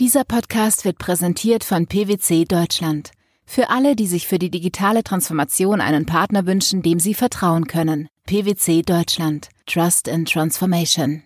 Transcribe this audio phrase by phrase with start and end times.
[0.00, 3.12] Dieser Podcast wird präsentiert von PwC Deutschland.
[3.44, 8.08] Für alle, die sich für die digitale Transformation einen Partner wünschen, dem sie vertrauen können.
[8.26, 9.48] PwC Deutschland.
[9.66, 11.22] Trust in Transformation.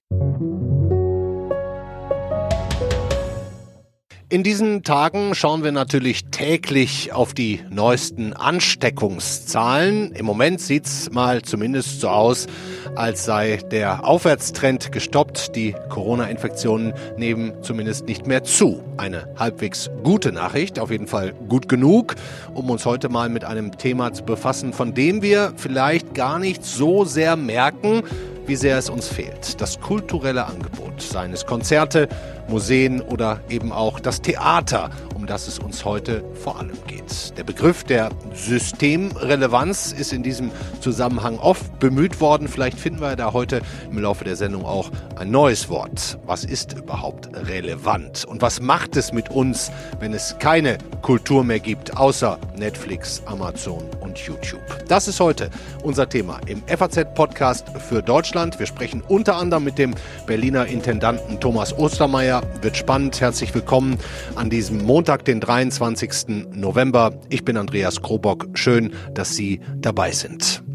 [4.29, 10.11] In diesen Tagen schauen wir natürlich täglich auf die neuesten Ansteckungszahlen.
[10.11, 12.49] Im Moment sieht's mal zumindest so aus,
[12.97, 15.55] als sei der Aufwärtstrend gestoppt.
[15.55, 18.83] Die Corona-Infektionen nehmen zumindest nicht mehr zu.
[18.97, 22.17] Eine halbwegs gute Nachricht, auf jeden Fall gut genug,
[22.53, 26.65] um uns heute mal mit einem Thema zu befassen, von dem wir vielleicht gar nicht
[26.65, 28.03] so sehr merken,
[28.45, 29.61] wie sehr es uns fehlt.
[29.61, 32.09] Das kulturelle Angebot, seien es Konzerte,
[32.49, 37.37] Museen oder eben auch das Theater, um das es uns heute vor allem geht.
[37.37, 40.51] Der Begriff der Systemrelevanz ist in diesem
[40.81, 42.49] Zusammenhang oft bemüht worden.
[42.49, 46.19] Vielleicht finden wir da heute im Laufe der Sendung auch ein neues Wort.
[46.27, 48.25] Was ist überhaupt relevant?
[48.25, 53.85] Und was macht es mit uns, wenn es keine Kultur mehr gibt, außer Netflix, Amazon
[54.01, 54.61] und YouTube?
[54.89, 55.51] Das ist heute
[55.83, 58.59] unser Thema im FAZ-Podcast für Deutschland.
[58.59, 59.95] Wir sprechen unter anderem mit dem
[60.27, 62.36] Berliner Intendanten Thomas Ostermeier.
[62.63, 63.21] Wird spannend.
[63.21, 63.99] Herzlich willkommen
[64.35, 66.47] an diesem Montag, den 23.
[66.53, 67.21] November.
[67.29, 68.49] Ich bin Andreas Krobock.
[68.55, 70.66] Schön, dass Sie dabei sind.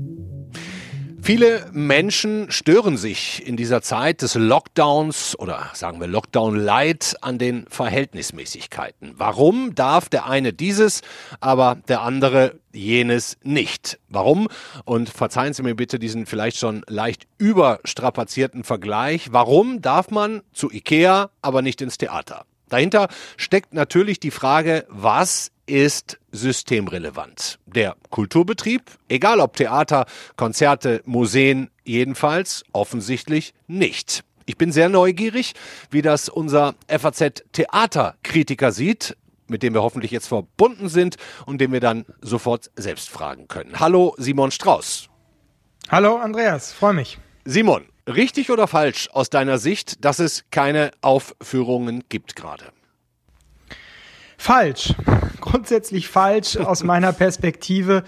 [1.23, 7.37] Viele Menschen stören sich in dieser Zeit des Lockdowns oder sagen wir Lockdown Light an
[7.37, 9.13] den Verhältnismäßigkeiten.
[9.17, 11.01] Warum darf der eine dieses,
[11.39, 13.99] aber der andere jenes nicht?
[14.09, 14.47] Warum?
[14.83, 19.31] Und verzeihen Sie mir bitte diesen vielleicht schon leicht überstrapazierten Vergleich.
[19.31, 22.45] Warum darf man zu Ikea, aber nicht ins Theater?
[22.69, 27.57] Dahinter steckt natürlich die Frage, was ist systemrelevant.
[27.65, 30.05] Der Kulturbetrieb, egal ob Theater,
[30.35, 34.25] Konzerte, Museen, jedenfalls offensichtlich nicht.
[34.45, 35.53] Ich bin sehr neugierig,
[35.89, 39.15] wie das unser FAZ Theaterkritiker sieht,
[39.47, 43.79] mit dem wir hoffentlich jetzt verbunden sind und den wir dann sofort selbst fragen können.
[43.79, 45.07] Hallo Simon Strauß.
[45.89, 47.17] Hallo Andreas, freue mich.
[47.45, 52.73] Simon, richtig oder falsch aus deiner Sicht, dass es keine Aufführungen gibt gerade?
[54.41, 54.95] Falsch.
[55.39, 58.03] Grundsätzlich falsch aus meiner Perspektive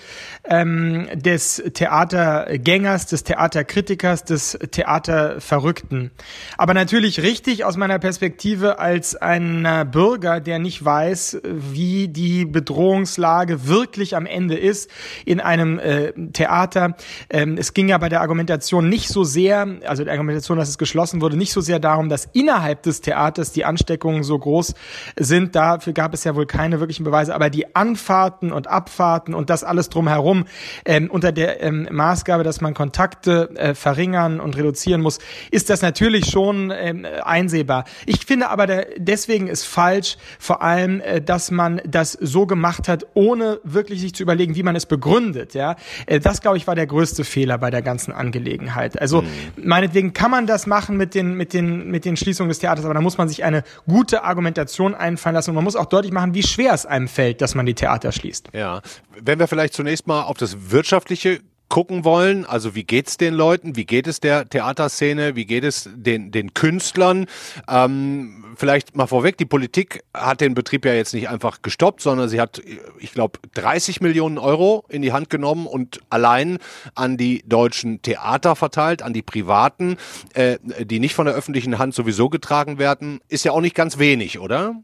[0.46, 6.12] ähm, des Theatergängers, des Theaterkritikers, des Theaterverrückten.
[6.58, 13.68] Aber natürlich richtig aus meiner Perspektive als ein Bürger, der nicht weiß, wie die Bedrohungslage
[13.68, 14.90] wirklich am Ende ist
[15.26, 16.96] in einem äh, Theater.
[17.30, 20.78] Ähm, es ging ja bei der Argumentation nicht so sehr, also der Argumentation, dass es
[20.78, 24.74] geschlossen wurde, nicht so sehr darum, dass innerhalb des Theaters die Ansteckungen so groß
[25.18, 25.56] sind.
[25.56, 29.64] Dafür gab es ja wohl keine wirklichen Beweise, aber die Anfahrten und Abfahrten und das
[29.64, 30.46] alles drumherum
[30.86, 35.20] ähm, unter der ähm, Maßgabe, dass man Kontakte äh, verringern und reduzieren muss,
[35.52, 37.86] ist das natürlich schon ähm, einsehbar.
[38.06, 42.88] Ich finde aber der, deswegen ist falsch, vor allem, äh, dass man das so gemacht
[42.88, 45.54] hat, ohne wirklich sich zu überlegen, wie man es begründet.
[45.54, 45.76] Ja,
[46.06, 49.00] äh, das glaube ich war der größte Fehler bei der ganzen Angelegenheit.
[49.00, 49.28] Also mhm.
[49.58, 52.94] meinetwegen kann man das machen mit den mit den mit den Schließungen des Theaters, aber
[52.94, 56.34] da muss man sich eine gute Argumentation einfallen lassen und man muss auch deutlich machen,
[56.34, 58.50] wie schwer es einem fällt, dass man die Theater schließt.
[58.54, 58.82] Ja,
[59.20, 61.42] wenn wir vielleicht zunächst mal auf das Wirtschaftliche
[61.74, 62.46] gucken wollen.
[62.46, 63.76] Also wie geht's den Leuten?
[63.76, 65.36] Wie geht es der Theaterszene?
[65.36, 67.26] Wie geht es den, den Künstlern?
[67.68, 72.30] Ähm, vielleicht mal vorweg, die Politik hat den Betrieb ja jetzt nicht einfach gestoppt, sondern
[72.30, 72.62] sie hat,
[73.00, 76.60] ich glaube, 30 Millionen Euro in die Hand genommen und allein
[76.94, 79.98] an die deutschen Theater verteilt, an die privaten,
[80.36, 83.20] äh, die nicht von der öffentlichen Hand sowieso getragen werden.
[83.30, 84.76] Ist ja auch nicht ganz wenig, oder?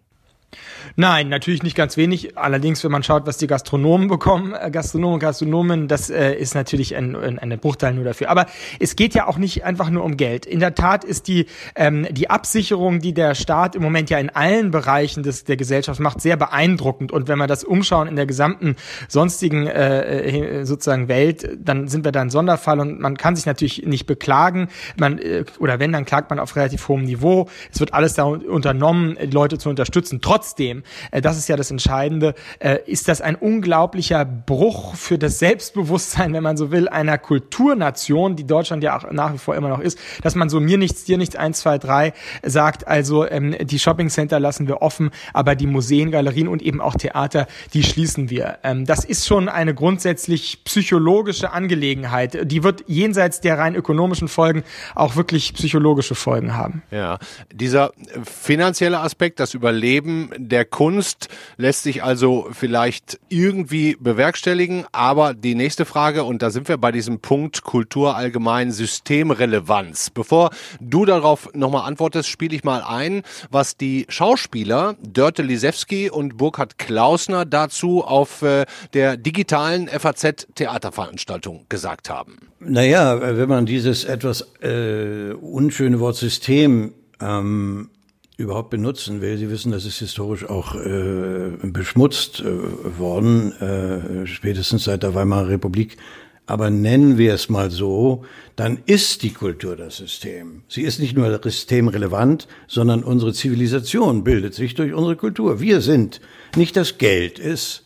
[0.95, 2.37] Nein, natürlich nicht ganz wenig.
[2.37, 6.55] Allerdings, wenn man schaut, was die Gastronomen bekommen, äh, Gastronomen und Gastronomen, das äh, ist
[6.55, 8.29] natürlich ein, ein, eine Bruchteil nur dafür.
[8.29, 8.47] Aber
[8.79, 10.45] es geht ja auch nicht einfach nur um Geld.
[10.45, 11.45] In der Tat ist die,
[11.75, 15.99] ähm, die Absicherung, die der Staat im Moment ja in allen Bereichen des, der Gesellschaft
[15.99, 17.11] macht, sehr beeindruckend.
[17.11, 18.75] Und wenn wir das umschauen in der gesamten
[19.07, 23.45] sonstigen äh, äh, sozusagen Welt, dann sind wir da ein Sonderfall und man kann sich
[23.45, 24.69] natürlich nicht beklagen.
[24.97, 27.47] Man, äh, oder wenn, dann klagt man auf relativ hohem Niveau.
[27.71, 30.21] Es wird alles da unternommen, Leute zu unterstützen.
[30.39, 35.37] Trotzdem, äh, das ist ja das Entscheidende, äh, ist das ein unglaublicher Bruch für das
[35.37, 39.67] Selbstbewusstsein, wenn man so will, einer Kulturnation, die Deutschland ja auch nach wie vor immer
[39.67, 43.53] noch ist, dass man so mir nichts, dir nichts, eins, zwei, drei sagt, also ähm,
[43.59, 48.29] die Shoppingcenter lassen wir offen, aber die Museen, Galerien und eben auch Theater, die schließen
[48.29, 48.59] wir.
[48.63, 52.49] Ähm, das ist schon eine grundsätzlich psychologische Angelegenheit.
[52.49, 54.63] Die wird jenseits der rein ökonomischen Folgen
[54.95, 56.81] auch wirklich psychologische Folgen haben.
[56.91, 57.19] Ja,
[57.51, 57.91] dieser
[58.23, 64.85] finanzielle Aspekt, das Überleben Der Kunst lässt sich also vielleicht irgendwie bewerkstelligen.
[64.91, 70.09] Aber die nächste Frage, und da sind wir bei diesem Punkt Kultur allgemein Systemrelevanz.
[70.09, 76.37] Bevor du darauf nochmal antwortest, spiele ich mal ein, was die Schauspieler Dörte Lisewski und
[76.37, 82.37] Burkhard Klausner dazu auf äh, der digitalen FAZ Theaterveranstaltung gesagt haben.
[82.59, 87.89] Naja, wenn man dieses etwas äh, unschöne Wort System ähm,
[88.39, 89.37] überhaupt benutzen will.
[89.37, 95.49] Sie wissen, das ist historisch auch äh, beschmutzt äh, worden, äh, spätestens seit der Weimarer
[95.49, 95.97] Republik.
[96.45, 98.23] Aber nennen wir es mal so,
[98.55, 100.63] dann ist die Kultur das System.
[100.67, 105.59] Sie ist nicht nur systemrelevant, sondern unsere Zivilisation bildet sich durch unsere Kultur.
[105.59, 106.21] Wir sind
[106.55, 107.83] nicht das Geld, ist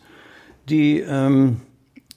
[0.70, 1.60] die ähm,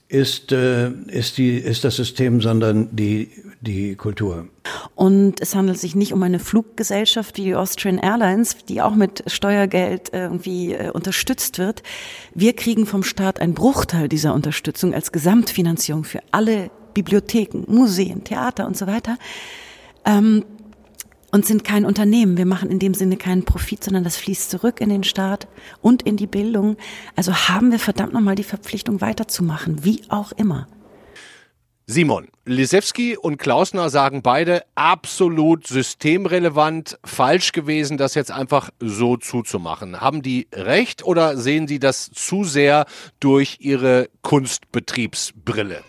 [0.10, 3.30] ist, äh, ist, die, ist das System, sondern die,
[3.62, 4.48] die Kultur.
[4.96, 9.24] Und es handelt sich nicht um eine Fluggesellschaft wie die Austrian Airlines, die auch mit
[9.28, 11.84] Steuergeld irgendwie äh, unterstützt wird.
[12.34, 18.68] Wir kriegen vom Staat einen Bruchteil dieser Unterstützung als Gesamtfinanzierung für alle Bibliotheken, Museen, Theater
[18.68, 19.18] und so weiter.
[20.06, 20.46] Ähm,
[21.32, 22.38] und sind kein Unternehmen.
[22.38, 25.48] Wir machen in dem Sinne keinen Profit, sondern das fließt zurück in den Staat
[25.82, 26.78] und in die Bildung.
[27.16, 30.68] Also haben wir verdammt nochmal die Verpflichtung weiterzumachen, wie auch immer.
[31.90, 40.02] Simon, Lisewski und Klausner sagen beide absolut systemrelevant, falsch gewesen, das jetzt einfach so zuzumachen.
[40.02, 42.88] Haben die recht oder sehen sie das zu sehr
[43.22, 45.82] durch ihre Kunstbetriebsbrille?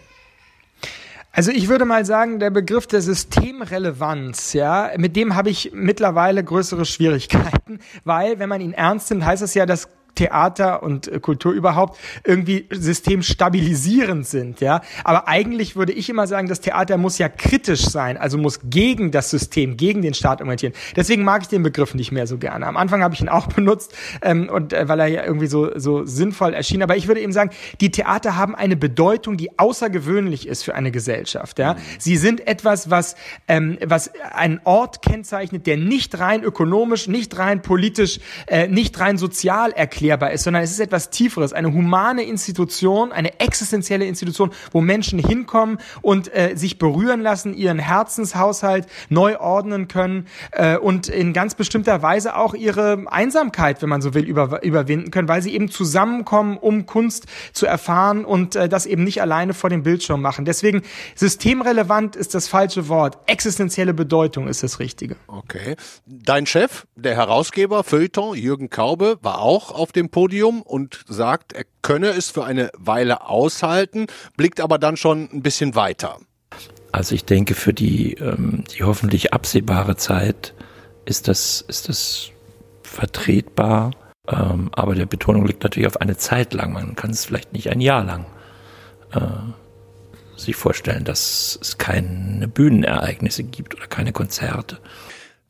[1.32, 6.44] Also ich würde mal sagen, der Begriff der Systemrelevanz, ja, mit dem habe ich mittlerweile
[6.44, 9.88] größere Schwierigkeiten, weil wenn man ihn ernst nimmt, heißt es ja, dass
[10.18, 14.80] Theater und äh, Kultur überhaupt irgendwie systemstabilisierend sind, ja.
[15.04, 19.12] Aber eigentlich würde ich immer sagen, das Theater muss ja kritisch sein, also muss gegen
[19.12, 20.72] das System, gegen den Staat orientieren.
[20.96, 22.66] Deswegen mag ich den Begriff nicht mehr so gerne.
[22.66, 25.78] Am Anfang habe ich ihn auch benutzt ähm, und äh, weil er ja irgendwie so
[25.78, 26.82] so sinnvoll erschien.
[26.82, 27.50] Aber ich würde eben sagen,
[27.80, 31.60] die Theater haben eine Bedeutung, die außergewöhnlich ist für eine Gesellschaft.
[31.60, 31.78] Ja, mhm.
[31.98, 33.14] sie sind etwas, was
[33.46, 38.18] ähm, was einen Ort kennzeichnet, der nicht rein ökonomisch, nicht rein politisch,
[38.48, 43.12] äh, nicht rein sozial erklärt erklärbar ist, sondern es ist etwas Tieferes, eine humane Institution,
[43.12, 49.86] eine existenzielle Institution, wo Menschen hinkommen und äh, sich berühren lassen, ihren Herzenshaushalt neu ordnen
[49.88, 54.62] können äh, und in ganz bestimmter Weise auch ihre Einsamkeit, wenn man so will, über,
[54.62, 59.20] überwinden können, weil sie eben zusammenkommen, um Kunst zu erfahren und äh, das eben nicht
[59.20, 60.46] alleine vor dem Bildschirm machen.
[60.46, 60.82] Deswegen
[61.16, 65.16] systemrelevant ist das falsche Wort, existenzielle Bedeutung ist das Richtige.
[65.26, 65.76] Okay.
[66.06, 71.52] Dein Chef, der Herausgeber Feuilleton, Jürgen Kaube, war auch auf dem dem Podium und sagt,
[71.52, 74.06] er könne es für eine Weile aushalten,
[74.36, 76.18] blickt aber dann schon ein bisschen weiter.
[76.92, 80.54] Also ich denke, für die, ähm, die hoffentlich absehbare Zeit
[81.04, 82.30] ist das, ist das
[82.82, 83.90] vertretbar.
[84.26, 86.72] Ähm, aber der Betonung liegt natürlich auf eine Zeit lang.
[86.72, 88.26] Man kann es vielleicht nicht ein Jahr lang
[89.12, 89.20] äh,
[90.36, 94.78] sich vorstellen, dass es keine Bühnenereignisse gibt oder keine Konzerte.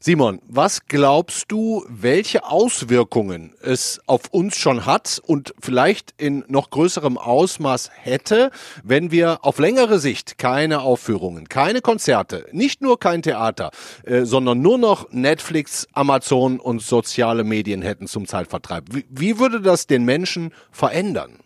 [0.01, 6.71] Simon, was glaubst du, welche Auswirkungen es auf uns schon hat und vielleicht in noch
[6.71, 8.53] größerem Ausmaß hätte,
[8.85, 13.73] wenn wir auf längere Sicht keine Aufführungen, keine Konzerte, nicht nur kein Theater,
[14.05, 18.85] äh, sondern nur noch Netflix, Amazon und soziale Medien hätten zum Zeitvertreib?
[18.93, 21.41] Wie, wie würde das den Menschen verändern?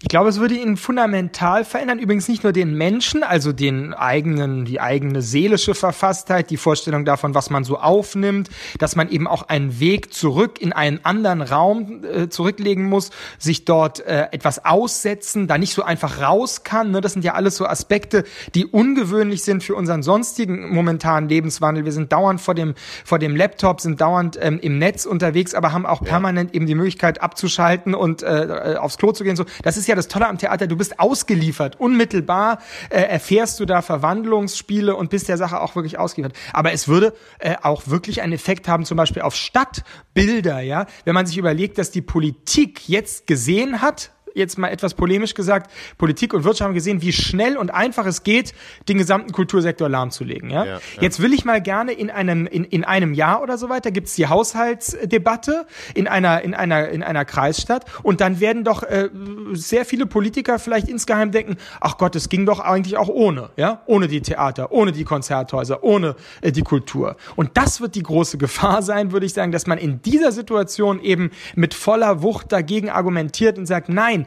[0.00, 1.98] Ich glaube, es würde ihn fundamental verändern.
[1.98, 7.34] Übrigens nicht nur den Menschen, also den eigenen, die eigene seelische Verfasstheit, die Vorstellung davon,
[7.34, 8.48] was man so aufnimmt,
[8.78, 13.64] dass man eben auch einen Weg zurück in einen anderen Raum äh, zurücklegen muss, sich
[13.64, 16.92] dort äh, etwas aussetzen, da nicht so einfach raus kann.
[16.92, 17.00] Ne?
[17.00, 18.22] Das sind ja alles so Aspekte,
[18.54, 21.84] die ungewöhnlich sind für unseren sonstigen momentanen Lebenswandel.
[21.84, 25.72] Wir sind dauernd vor dem, vor dem Laptop, sind dauernd ähm, im Netz unterwegs, aber
[25.72, 29.34] haben auch permanent eben die Möglichkeit abzuschalten und äh, aufs Klo zu gehen.
[29.34, 31.80] So, das ist ja das Tolle am Theater, du bist ausgeliefert.
[31.80, 32.58] Unmittelbar
[32.90, 36.36] äh, erfährst du da Verwandlungsspiele und bist der Sache auch wirklich ausgeliefert.
[36.52, 40.86] Aber es würde äh, auch wirklich einen Effekt haben, zum Beispiel auf Stadtbilder, ja.
[41.04, 45.70] Wenn man sich überlegt, dass die Politik jetzt gesehen hat, jetzt mal etwas polemisch gesagt,
[45.98, 48.54] Politik und Wirtschaft haben gesehen, wie schnell und einfach es geht,
[48.88, 50.50] den gesamten Kultursektor lahmzulegen.
[50.50, 50.64] Ja?
[50.64, 50.80] ja, ja.
[51.00, 54.14] Jetzt will ich mal gerne in einem, in, in einem Jahr oder so weiter, gibt's
[54.14, 59.08] die Haushaltsdebatte in einer, in einer, in einer Kreisstadt und dann werden doch äh,
[59.52, 63.82] sehr viele Politiker vielleicht insgeheim denken, ach Gott, es ging doch eigentlich auch ohne, ja,
[63.86, 67.16] ohne die Theater, ohne die Konzerthäuser, ohne äh, die Kultur.
[67.36, 71.00] Und das wird die große Gefahr sein, würde ich sagen, dass man in dieser Situation
[71.00, 74.17] eben mit voller Wucht dagegen argumentiert und sagt, nein,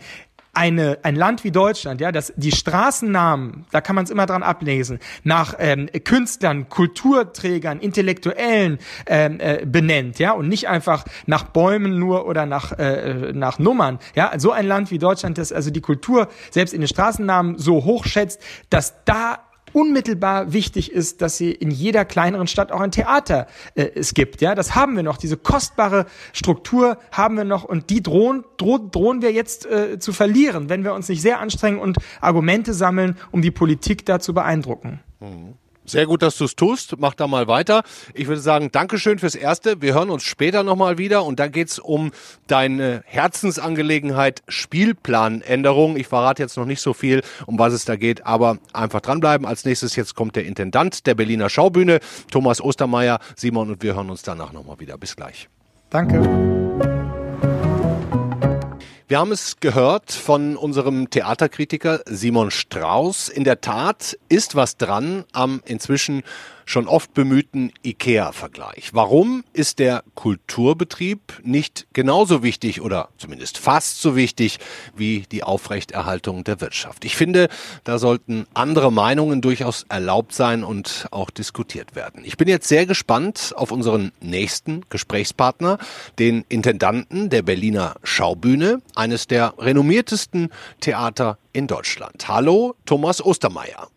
[0.54, 4.44] eine, ein Land wie Deutschland, ja, das die Straßennamen, da kann man es immer dran
[4.44, 11.98] ablesen, nach ähm, Künstlern, Kulturträgern, Intellektuellen ähm, äh, benennt, ja, und nicht einfach nach Bäumen
[12.00, 15.82] nur oder nach äh, nach Nummern, ja, so ein Land wie Deutschland, das also die
[15.82, 19.40] Kultur selbst in den Straßennamen so hoch schätzt, dass da
[19.74, 24.42] unmittelbar wichtig ist, dass sie in jeder kleineren Stadt auch ein Theater äh, es gibt.
[24.42, 25.18] Ja, das haben wir noch.
[25.18, 30.14] Diese kostbare Struktur haben wir noch und die drohen droh, drohen wir jetzt äh, zu
[30.14, 34.34] verlieren, wenn wir uns nicht sehr anstrengen und Argumente sammeln, um die Politik da zu
[34.34, 35.00] beeindrucken.
[35.20, 35.56] Mhm.
[35.86, 36.96] Sehr gut, dass du es tust.
[37.00, 37.84] Mach da mal weiter.
[38.14, 39.82] Ich würde sagen, Dankeschön fürs Erste.
[39.82, 42.12] Wir hören uns später nochmal wieder und da geht's um
[42.48, 45.98] deine Herzensangelegenheit Spielplanänderung.
[45.98, 49.48] Ich verrate jetzt noch nicht so viel, um was es da geht, aber einfach dranbleiben.
[49.48, 53.20] Als nächstes jetzt kommt der Intendant der Berliner Schaubühne, Thomas Ostermeier.
[53.36, 54.98] Simon und wir hören uns danach nochmal wieder.
[54.98, 55.50] Bis gleich.
[55.90, 57.11] Danke.
[59.12, 63.28] Wir haben es gehört von unserem Theaterkritiker Simon Strauß.
[63.28, 66.24] In der Tat ist was dran am inzwischen
[66.72, 68.94] schon oft bemühten IKEA-Vergleich.
[68.94, 74.58] Warum ist der Kulturbetrieb nicht genauso wichtig oder zumindest fast so wichtig
[74.96, 77.04] wie die Aufrechterhaltung der Wirtschaft?
[77.04, 77.50] Ich finde,
[77.84, 82.24] da sollten andere Meinungen durchaus erlaubt sein und auch diskutiert werden.
[82.24, 85.78] Ich bin jetzt sehr gespannt auf unseren nächsten Gesprächspartner,
[86.20, 90.50] den Intendanten der Berliner Schaubühne, eines der renommiertesten
[90.80, 92.30] Theater in Deutschland.
[92.30, 93.90] Hallo, Thomas Ostermeier.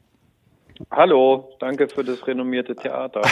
[0.90, 3.22] Hallo, danke für das renommierte Theater.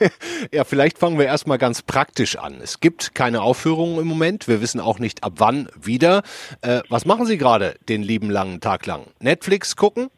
[0.52, 2.58] ja, vielleicht fangen wir erstmal ganz praktisch an.
[2.60, 4.48] Es gibt keine Aufführungen im Moment.
[4.48, 6.22] Wir wissen auch nicht, ab wann wieder.
[6.60, 9.02] Äh, was machen Sie gerade den lieben langen Tag lang?
[9.20, 10.08] Netflix gucken?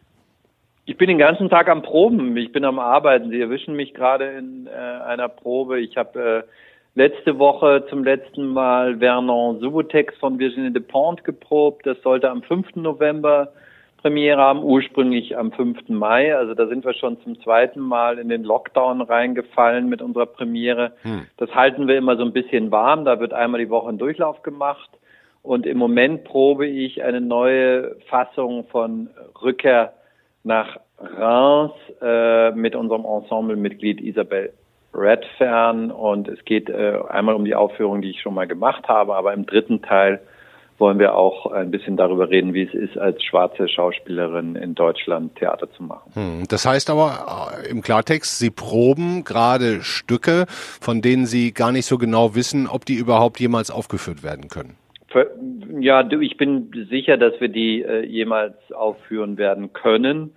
[0.87, 2.37] Ich bin den ganzen Tag am Proben.
[2.39, 3.31] Ich bin am Arbeiten.
[3.31, 5.81] Sie erwischen mich gerade in äh, einer Probe.
[5.81, 6.51] Ich habe äh,
[6.95, 11.87] letzte Woche zum letzten Mal Vernon Subotex von Virginie Despentes geprobt.
[11.87, 12.77] Das sollte am 5.
[12.77, 13.53] November
[14.03, 15.89] Premiere haben, ursprünglich am 5.
[15.89, 16.35] Mai.
[16.35, 20.93] Also da sind wir schon zum zweiten Mal in den Lockdown reingefallen mit unserer Premiere.
[21.03, 21.27] Hm.
[21.37, 23.05] Das halten wir immer so ein bisschen warm.
[23.05, 24.91] Da wird einmal die Woche ein Durchlauf gemacht.
[25.43, 29.11] Und im Moment probe ich eine neue Fassung von
[29.43, 29.95] Rückkehr
[30.45, 34.53] nach Reims äh, mit unserem Ensemblemitglied Isabel
[34.95, 35.91] Redfern.
[35.91, 39.33] Und es geht äh, einmal um die Aufführung, die ich schon mal gemacht habe, aber
[39.33, 40.21] im dritten Teil
[40.81, 45.37] wollen wir auch ein bisschen darüber reden, wie es ist, als schwarze Schauspielerin in Deutschland
[45.37, 46.11] Theater zu machen.
[46.15, 51.71] Hm, das heißt aber äh, im Klartext, Sie proben gerade Stücke, von denen Sie gar
[51.73, 54.77] nicht so genau wissen, ob die überhaupt jemals aufgeführt werden können.
[55.81, 60.33] Ja, ich bin sicher, dass wir die äh, jemals aufführen werden können.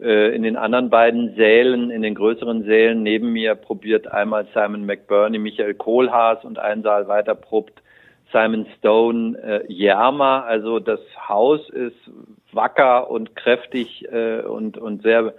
[0.00, 4.86] Äh, in den anderen beiden Sälen, in den größeren Sälen neben mir probiert einmal Simon
[4.86, 7.82] McBurney, Michael Kohlhaas und ein Saal weiter probt
[8.32, 10.40] Simon Stone äh, Yerma.
[10.40, 11.96] Also das Haus ist
[12.52, 15.34] wacker und kräftig äh, und, und sehr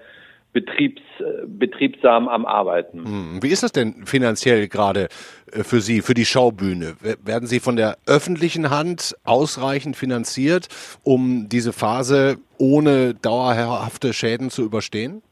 [0.53, 1.01] betriebs,
[1.47, 3.03] betriebsam am Arbeiten.
[3.03, 3.39] Hm.
[3.43, 5.09] Wie ist das denn finanziell gerade
[5.51, 6.95] äh, für Sie, für die Schaubühne?
[7.23, 10.67] Werden Sie von der öffentlichen Hand ausreichend finanziert,
[11.03, 15.23] um diese Phase ohne dauerhafte Schäden zu überstehen?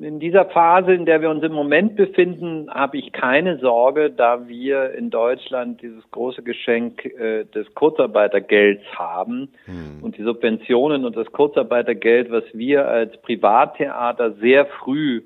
[0.00, 4.48] In dieser Phase, in der wir uns im Moment befinden, habe ich keine Sorge, da
[4.48, 10.02] wir in Deutschland dieses große Geschenk äh, des Kurzarbeitergelds haben hm.
[10.02, 15.22] und die Subventionen und das Kurzarbeitergeld, was wir als Privattheater sehr früh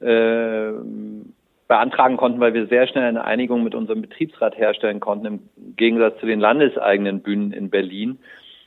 [0.00, 0.72] äh,
[1.66, 5.40] beantragen konnten, weil wir sehr schnell eine Einigung mit unserem Betriebsrat herstellen konnten, im
[5.76, 8.18] Gegensatz zu den landeseigenen Bühnen in Berlin.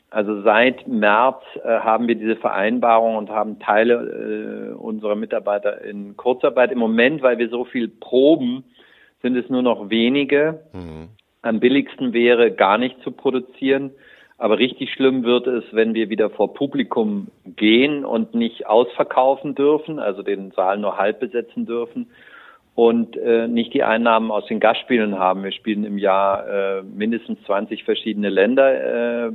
[0.10, 6.16] Also seit März äh, haben wir diese Vereinbarung und haben Teile äh, unserer Mitarbeiter in
[6.16, 6.72] Kurzarbeit.
[6.72, 8.64] Im Moment, weil wir so viel proben,
[9.22, 10.62] sind es nur noch wenige.
[10.72, 11.10] Mhm.
[11.42, 13.92] Am billigsten wäre, gar nicht zu produzieren.
[14.38, 20.00] Aber richtig schlimm wird es, wenn wir wieder vor Publikum gehen und nicht ausverkaufen dürfen,
[20.00, 22.08] also den Saal nur halb besetzen dürfen
[22.78, 25.44] und äh, nicht die Einnahmen aus den Gastspielen haben.
[25.44, 29.26] Wir spielen im Jahr äh, mindestens 20 verschiedene Länder.
[29.28, 29.32] Äh,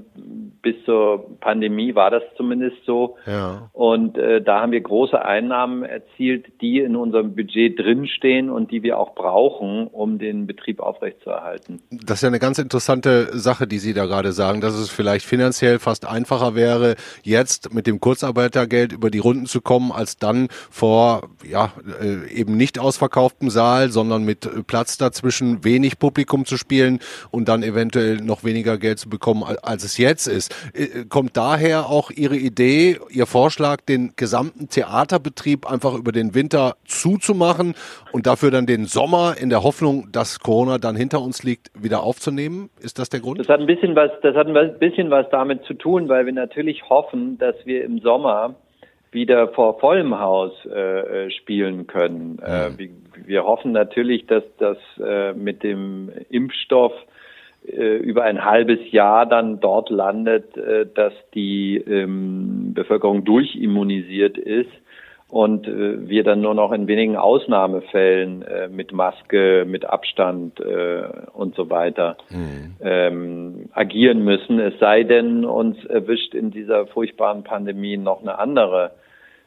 [0.63, 3.17] bis zur Pandemie war das zumindest so.
[3.27, 3.69] Ja.
[3.73, 8.85] Und äh, da haben wir große Einnahmen erzielt, die in unserem Budget drinstehen und die
[8.85, 11.83] wir auch brauchen, um den Betrieb aufrechtzuerhalten.
[11.91, 15.27] Das ist ja eine ganz interessante Sache, die Sie da gerade sagen, dass es vielleicht
[15.27, 16.95] finanziell fast einfacher wäre,
[17.25, 22.57] jetzt mit dem Kurzarbeitergeld über die Runden zu kommen, als dann vor ja äh, eben
[22.57, 28.17] nicht ausverkauft Saal, sondern mit äh, Platz dazwischen wenig Publikum zu spielen und dann eventuell
[28.19, 30.43] noch weniger Geld zu bekommen, als es jetzt ist.
[30.43, 36.35] heißt, äh, kommt daher auch Ihre Idee, Ihr Vorschlag, den gesamten Theaterbetrieb einfach über den
[36.35, 37.75] Winter zuzumachen
[38.13, 42.03] und dafür dann den Sommer in der Hoffnung, dass Corona dann hinter uns liegt, wieder
[42.03, 42.71] aufzunehmen?
[42.81, 43.39] Ist das der Grund?
[43.39, 46.33] Das hat ein bisschen was, das hat ein bisschen was damit zu tun, weil wir
[46.33, 48.55] natürlich hoffen, dass wir im Sommer
[49.13, 52.39] wieder vor vollem Haus äh, äh spielen können.
[52.45, 52.79] Äh, mhm.
[52.79, 52.89] wir,
[53.27, 56.93] wir, hoffen natürlich, dass das äh, mit dem Impfstoff
[57.67, 64.71] äh, über ein halbes Jahr dann dort landet, äh, dass die ähm, Bevölkerung durchimmunisiert ist
[65.29, 72.19] und wir dann nur noch in wenigen Ausnahmefällen mit Maske, mit Abstand und so weiter
[72.29, 72.77] mhm.
[72.83, 74.59] ähm, agieren müssen.
[74.59, 78.91] Es sei denn, uns erwischt in dieser furchtbaren Pandemie noch eine andere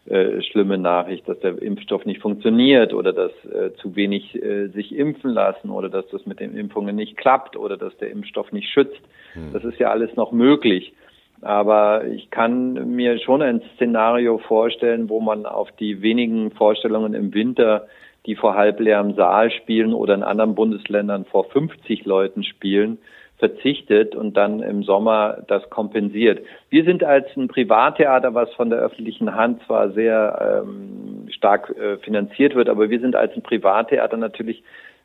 [0.08, 4.96] äh, schlimme Nachricht, dass der Impfstoff nicht funktioniert oder dass äh, zu wenig äh, sich
[4.96, 8.70] impfen lassen oder dass das mit den Impfungen nicht klappt oder dass der Impfstoff nicht
[8.70, 9.02] schützt.
[9.34, 9.54] Mhm.
[9.54, 10.94] Das ist ja alles noch möglich.
[11.42, 17.34] Aber ich kann mir schon ein Szenario vorstellen, wo man auf die wenigen Vorstellungen im
[17.34, 17.88] Winter,
[18.26, 23.00] die vor halbleerem Saal spielen oder in anderen Bundesländern vor 50 Leuten spielen,
[23.38, 26.46] verzichtet und dann im Sommer das kompensiert.
[26.70, 31.98] Wir sind als ein Privattheater, was von der öffentlichen Hand zwar sehr ähm, stark äh,
[31.98, 34.64] finanziert wird, aber wir sind als ein Privattheater natürlich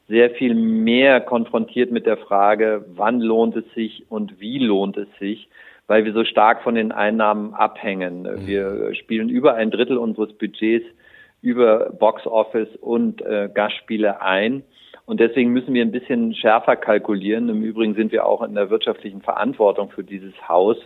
[0.09, 5.09] sehr viel mehr konfrontiert mit der Frage, wann lohnt es sich und wie lohnt es
[5.19, 5.49] sich
[5.91, 8.23] weil wir so stark von den Einnahmen abhängen.
[8.23, 8.47] Mhm.
[8.47, 10.87] Wir spielen über ein Drittel unseres Budgets
[11.43, 14.63] über Box Office und äh, Gastspiele ein.
[15.11, 17.49] Und deswegen müssen wir ein bisschen schärfer kalkulieren.
[17.49, 20.77] Im Übrigen sind wir auch in der wirtschaftlichen Verantwortung für dieses Haus.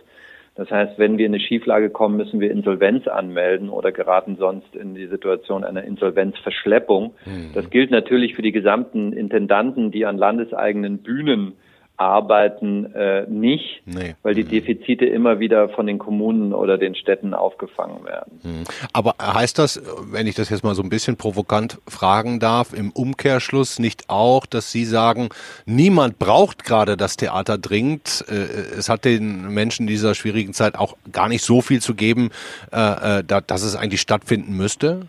[0.55, 4.75] Das heißt, wenn wir in eine Schieflage kommen, müssen wir Insolvenz anmelden oder geraten sonst
[4.75, 7.13] in die Situation einer Insolvenzverschleppung.
[7.23, 7.51] Mhm.
[7.53, 11.53] Das gilt natürlich für die gesamten Intendanten, die an landeseigenen Bühnen
[11.97, 14.15] arbeiten äh, nicht, nee.
[14.21, 14.49] weil die mhm.
[14.49, 18.39] Defizite immer wieder von den Kommunen oder den Städten aufgefangen werden.
[18.43, 18.63] Mhm.
[18.91, 22.91] Aber heißt das, wenn ich das jetzt mal so ein bisschen provokant fragen darf, im
[22.91, 25.29] Umkehrschluss nicht auch, dass Sie sagen,
[25.65, 30.97] niemand braucht gerade das Theater dringend, äh, es hat den Menschen dieser schwierigen Zeit auch
[31.11, 32.29] gar nicht so viel zu geben,
[32.73, 35.07] äh, äh dass es eigentlich stattfinden müsste?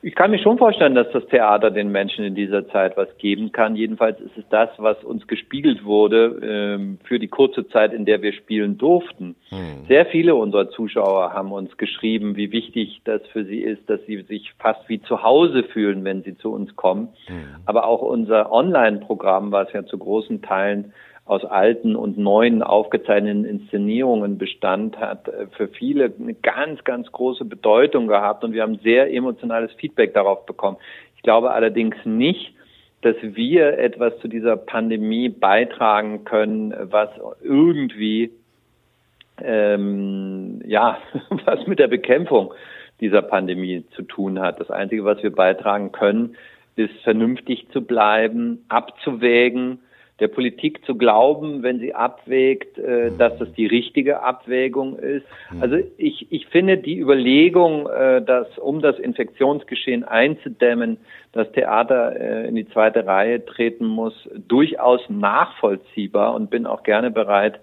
[0.00, 3.50] Ich kann mir schon vorstellen, dass das Theater den Menschen in dieser Zeit was geben
[3.50, 3.74] kann.
[3.74, 8.22] Jedenfalls ist es das, was uns gespiegelt wurde ähm, für die kurze Zeit, in der
[8.22, 9.34] wir spielen durften.
[9.48, 9.86] Hm.
[9.88, 14.22] Sehr viele unserer Zuschauer haben uns geschrieben, wie wichtig das für sie ist, dass sie
[14.22, 17.08] sich fast wie zu Hause fühlen, wenn sie zu uns kommen.
[17.26, 17.56] Hm.
[17.66, 20.92] Aber auch unser Online-Programm, was ja zu großen Teilen
[21.28, 27.44] aus alten und neuen aufgezeichneten Inszenierungen bestand, hat äh, für viele eine ganz, ganz große
[27.44, 30.78] Bedeutung gehabt und wir haben sehr emotionales Feedback darauf bekommen.
[31.16, 32.54] Ich glaube allerdings nicht,
[33.02, 37.10] dass wir etwas zu dieser Pandemie beitragen können, was
[37.42, 38.30] irgendwie
[39.42, 40.98] ähm, ja
[41.44, 42.54] was mit der Bekämpfung
[43.02, 44.60] dieser Pandemie zu tun hat.
[44.60, 46.36] Das Einzige, was wir beitragen können,
[46.76, 49.80] ist vernünftig zu bleiben, abzuwägen,
[50.20, 55.26] der Politik zu glauben, wenn sie abwägt, äh, dass das die richtige Abwägung ist.
[55.50, 55.62] Mhm.
[55.62, 60.98] Also ich, ich finde die Überlegung, äh, dass um das Infektionsgeschehen einzudämmen,
[61.32, 67.10] das Theater äh, in die zweite Reihe treten muss, durchaus nachvollziehbar und bin auch gerne
[67.10, 67.60] bereit,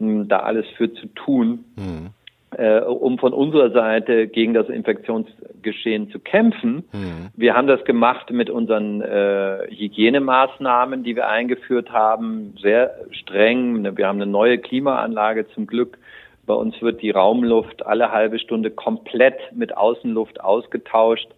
[0.00, 1.64] mh, da alles für zu tun.
[1.76, 2.10] Mhm
[2.54, 6.84] äh, um von unserer Seite gegen das Infektionsgeschehen zu kämpfen.
[6.92, 7.30] Mhm.
[7.36, 13.96] Wir haben das gemacht mit unseren äh, Hygienemaßnahmen, die wir eingeführt haben, sehr streng.
[13.96, 15.98] Wir haben eine neue Klimaanlage zum Glück.
[16.46, 21.28] Bei uns wird die Raumluft alle halbe Stunde komplett mit Außenluft ausgetauscht.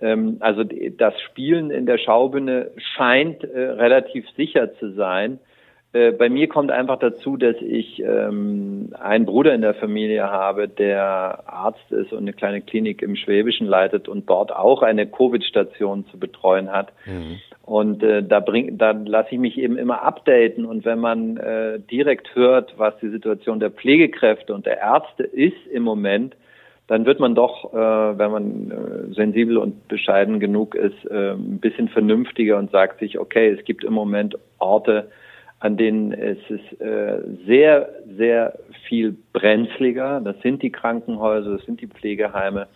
[0.00, 5.38] Ähm, also das Spielen in der Schaubühne scheint äh, relativ sicher zu sein.
[5.98, 10.68] Äh, bei mir kommt einfach dazu, dass ich ähm, einen Bruder in der Familie habe,
[10.68, 16.06] der Arzt ist und eine kleine Klinik im Schwäbischen leitet und dort auch eine Covid-Station
[16.06, 16.92] zu betreuen hat.
[17.06, 17.40] Mhm.
[17.62, 20.66] Und äh, da bring, da lasse ich mich eben immer updaten.
[20.66, 25.66] Und wenn man äh, direkt hört, was die Situation der Pflegekräfte und der Ärzte ist
[25.72, 26.36] im Moment,
[26.86, 31.58] dann wird man doch, äh, wenn man äh, sensibel und bescheiden genug ist, äh, ein
[31.58, 35.10] bisschen vernünftiger und sagt sich, okay, es gibt im Moment Orte,
[35.60, 40.20] an denen es ist äh, sehr, sehr viel brenzliger.
[40.20, 42.68] Das sind die Krankenhäuser, das sind die Pflegeheime.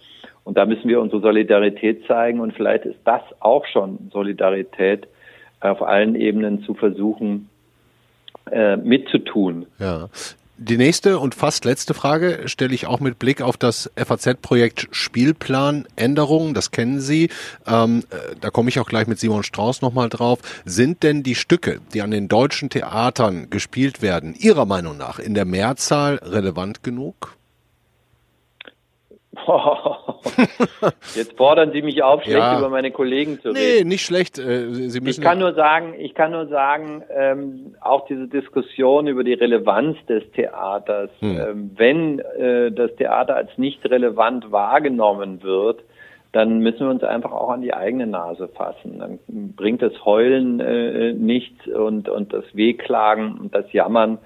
[0.45, 2.40] Und da müssen wir unsere Solidarität zeigen.
[2.40, 5.07] Und vielleicht ist das auch schon Solidarität,
[5.61, 7.49] auf allen Ebenen zu versuchen,
[8.51, 9.66] äh, mitzutun.
[9.79, 10.09] Ja.
[10.58, 16.52] Die nächste und fast letzte Frage stelle ich auch mit Blick auf das FAZ-Projekt Spielplanänderungen.
[16.52, 17.30] Das kennen Sie.
[17.66, 20.40] Ähm, äh, da komme ich auch gleich mit Simon Strauß nochmal drauf.
[20.64, 25.34] Sind denn die Stücke, die an den deutschen Theatern gespielt werden, Ihrer Meinung nach in
[25.34, 27.36] der Mehrzahl relevant genug?
[31.14, 32.59] Jetzt fordern Sie mich auf, schlecht ja.
[32.59, 33.79] über meine Kollegen zu reden.
[33.79, 34.38] Nee, nicht schlecht.
[34.38, 39.07] Äh, Sie müssen ich kann nur sagen, ich kann nur sagen, ähm, auch diese Diskussion
[39.07, 41.40] über die Relevanz des Theaters, hm.
[41.40, 45.83] ähm, wenn äh, das Theater als nicht relevant wahrgenommen wird,
[46.33, 48.99] dann müssen wir uns einfach auch an die eigene Nase fassen.
[48.99, 49.18] Dann
[49.57, 54.18] bringt das Heulen äh, nichts und, und das Wehklagen und das Jammern.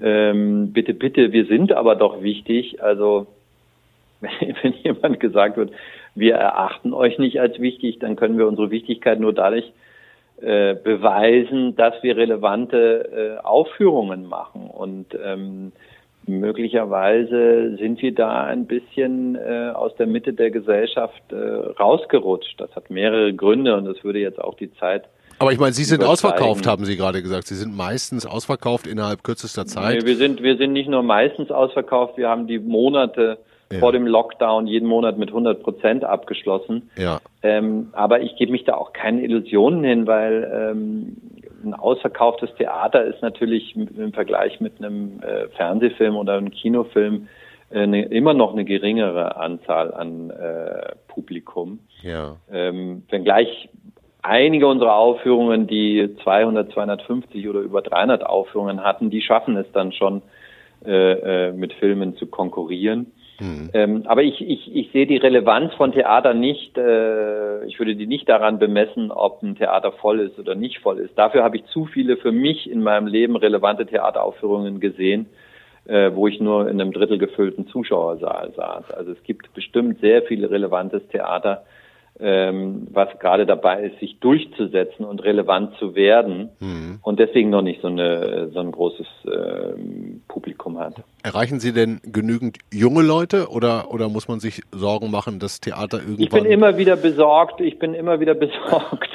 [0.00, 2.82] Ähm, bitte, bitte, wir sind aber doch wichtig.
[2.82, 3.26] Also
[4.62, 5.72] wenn jemand gesagt wird,
[6.14, 9.72] wir erachten euch nicht als wichtig, dann können wir unsere Wichtigkeit nur dadurch
[10.40, 14.70] äh, beweisen, dass wir relevante äh, Aufführungen machen.
[14.70, 15.72] Und ähm,
[16.26, 22.60] möglicherweise sind wir da ein bisschen äh, aus der Mitte der Gesellschaft äh, rausgerutscht.
[22.60, 25.04] Das hat mehrere Gründe und das würde jetzt auch die Zeit
[25.42, 27.48] aber ich meine, Sie sind ausverkauft, haben Sie gerade gesagt.
[27.48, 29.98] Sie sind meistens ausverkauft innerhalb kürzester Zeit.
[29.98, 33.38] Nee, wir sind, wir sind nicht nur meistens ausverkauft, wir haben die Monate
[33.72, 33.78] ja.
[33.80, 36.90] vor dem Lockdown jeden Monat mit 100 Prozent abgeschlossen.
[36.96, 37.20] Ja.
[37.42, 41.16] Ähm, aber ich gebe mich da auch keine Illusionen hin, weil ähm,
[41.64, 47.28] ein ausverkauftes Theater ist natürlich im Vergleich mit einem äh, Fernsehfilm oder einem Kinofilm
[47.70, 51.80] äh, ne, immer noch eine geringere Anzahl an äh, Publikum.
[52.02, 52.36] Ja.
[52.50, 53.68] Ähm, wenngleich
[54.22, 59.92] einige unserer Aufführungen, die 200, 250 oder über 300 Aufführungen hatten, die schaffen es dann
[59.92, 60.22] schon,
[60.84, 63.12] äh, äh, mit Filmen zu konkurrieren.
[63.42, 63.70] Mhm.
[63.72, 68.06] Ähm, aber ich, ich, ich sehe die Relevanz von Theater nicht, äh, ich würde die
[68.06, 71.18] nicht daran bemessen, ob ein Theater voll ist oder nicht voll ist.
[71.18, 75.26] Dafür habe ich zu viele für mich in meinem Leben relevante Theateraufführungen gesehen,
[75.86, 78.92] äh, wo ich nur in einem Drittel gefüllten Zuschauersaal saß.
[78.92, 81.64] Also es gibt bestimmt sehr viele relevantes Theater,
[82.22, 86.98] ähm, was gerade dabei ist, sich durchzusetzen und relevant zu werden mhm.
[87.02, 91.02] und deswegen noch nicht so, eine, so ein großes ähm, Publikum hat.
[91.22, 95.98] Erreichen Sie denn genügend junge Leute oder, oder muss man sich Sorgen machen, dass Theater
[95.98, 96.20] irgendwann...
[96.20, 99.10] Ich bin immer wieder besorgt, ich bin immer wieder besorgt.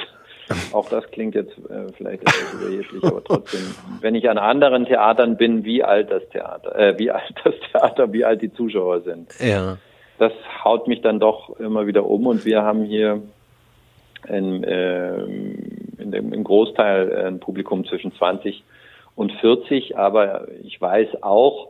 [0.72, 3.60] Auch das klingt jetzt äh, vielleicht etwas überheblich, aber trotzdem,
[4.00, 8.12] wenn ich an anderen Theatern bin, wie alt das Theater, äh, wie alt das Theater,
[8.12, 9.28] wie alt die Zuschauer sind.
[9.40, 9.78] Ja
[10.18, 10.32] das
[10.64, 12.26] haut mich dann doch immer wieder um.
[12.26, 13.22] Und wir haben hier
[14.28, 18.62] in, äh, in dem, im Großteil ein Publikum zwischen 20
[19.14, 21.68] und 40, aber ich weiß auch,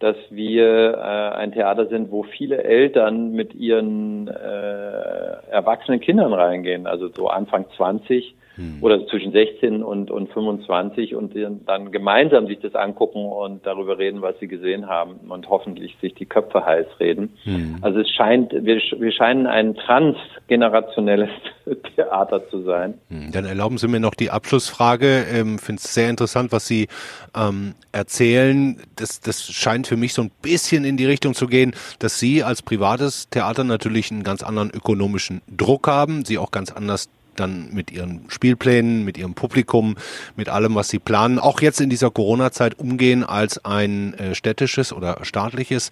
[0.00, 6.86] dass wir äh, ein Theater sind, wo viele Eltern mit ihren äh, erwachsenen Kindern reingehen,
[6.86, 8.78] also so Anfang 20 hm.
[8.80, 11.34] oder zwischen 16 und, und 25 und
[11.66, 16.14] dann gemeinsam sich das angucken und darüber reden, was sie gesehen haben und hoffentlich sich
[16.14, 17.32] die Köpfe heiß reden.
[17.44, 17.76] Hm.
[17.82, 21.30] Also es scheint, wir, wir scheinen ein transgenerationelles
[21.96, 22.94] Theater zu sein.
[23.08, 23.32] Hm.
[23.32, 25.24] Dann erlauben Sie mir noch die Abschlussfrage.
[25.30, 26.88] Ich ähm, finde es sehr interessant, was Sie
[27.36, 28.76] ähm, erzählen.
[28.96, 32.42] Das, das scheint für mich so ein bisschen in die Richtung zu gehen, dass Sie
[32.42, 37.08] als privates Theater natürlich einen ganz anderen ökonomischen Druck haben, Sie auch ganz anders
[37.40, 39.96] dann mit ihren Spielplänen, mit ihrem Publikum,
[40.36, 44.92] mit allem, was sie planen, auch jetzt in dieser Corona-Zeit umgehen als ein äh, städtisches
[44.92, 45.90] oder staatliches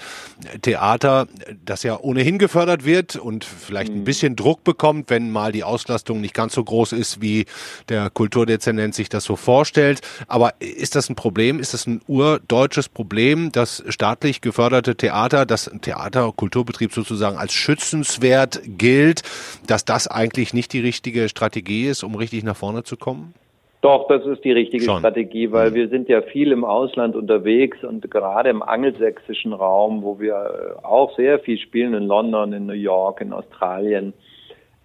[0.63, 1.27] Theater,
[1.65, 4.05] das ja ohnehin gefördert wird und vielleicht ein mhm.
[4.05, 7.47] bisschen Druck bekommt, wenn mal die Auslastung nicht ganz so groß ist, wie
[7.89, 10.01] der Kulturdezernent sich das so vorstellt.
[10.29, 11.61] Aber ist das ein Problem?
[11.61, 18.61] Ist das ein urdeutsches Problem, dass staatlich geförderte Theater, das Theater, Kulturbetrieb sozusagen als schützenswert
[18.65, 19.23] gilt,
[19.67, 23.35] dass das eigentlich nicht die richtige Strategie ist, um richtig nach vorne zu kommen?
[23.83, 25.01] Doch, das ist die richtige Schon.
[25.01, 25.75] Strategie, weil mhm.
[25.75, 31.17] wir sind ja viel im Ausland unterwegs und gerade im angelsächsischen Raum, wo wir auch
[31.17, 34.13] sehr viel spielen, in London, in New York, in Australien,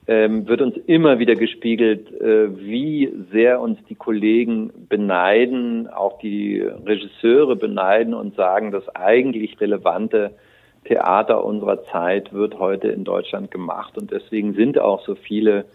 [0.07, 6.59] ähm, wird uns immer wieder gespiegelt, äh, wie sehr uns die Kollegen beneiden, auch die
[6.61, 10.31] Regisseure beneiden und sagen, das eigentlich relevante
[10.85, 15.65] Theater unserer Zeit wird heute in Deutschland gemacht und deswegen sind auch so viele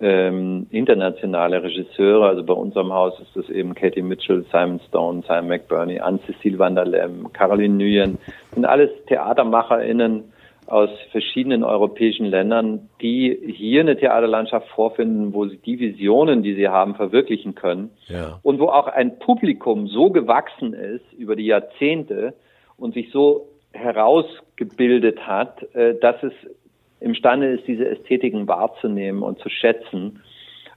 [0.00, 2.26] ähm, internationale Regisseure.
[2.26, 6.74] Also bei unserem Haus ist das eben Katie Mitchell, Simon Stone, Simon McBurney, Anne-Cecile van
[6.74, 8.18] der Lem, Caroline Nguyen.
[8.54, 10.24] sind alles TheatermacherInnen
[10.68, 16.68] aus verschiedenen europäischen Ländern, die hier eine Theaterlandschaft vorfinden, wo sie die Visionen, die sie
[16.68, 17.90] haben, verwirklichen können.
[18.08, 18.38] Ja.
[18.42, 22.34] Und wo auch ein Publikum so gewachsen ist über die Jahrzehnte
[22.76, 26.32] und sich so herausgebildet hat, äh, dass es
[27.00, 30.20] imstande ist, diese Ästhetiken wahrzunehmen und zu schätzen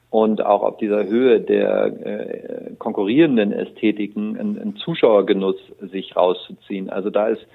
[0.10, 6.89] und auch auf dieser Höhe der äh, konkurrierenden Ästhetiken einen, Zuschauergenuss sich rauszuziehen.
[6.89, 7.45] Also da ist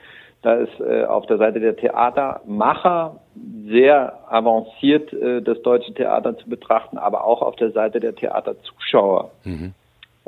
[0.42, 3.20] da ist äh, auf der Seite der Theatermacher
[3.66, 9.32] sehr avanciert äh, das deutsche Theater zu betrachten, aber auch auf der Seite der Theaterzuschauer
[9.44, 9.72] mhm.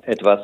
[0.02, 0.40] etwas,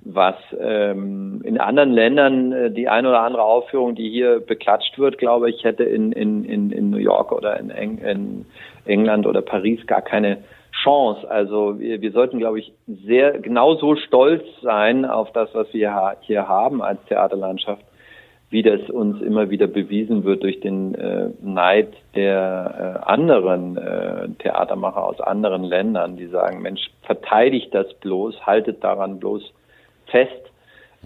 [0.00, 5.18] was ähm, in anderen Ländern äh, die eine oder andere Aufführung, die hier beklatscht wird,
[5.18, 8.46] glaube ich, hätte in, in, in, in New York oder in, Eng in
[8.84, 10.38] England oder Paris gar keine
[10.82, 11.28] Chance.
[11.28, 16.48] Also wir, wir sollten, glaube ich, sehr genauso stolz sein auf das, was wir hier
[16.48, 17.84] haben als Theaterlandschaft,
[18.50, 24.28] wie das uns immer wieder bewiesen wird durch den äh, Neid der äh, anderen äh,
[24.38, 29.52] Theatermacher aus anderen Ländern, die sagen, Mensch, verteidigt das bloß, haltet daran bloß
[30.10, 30.32] fest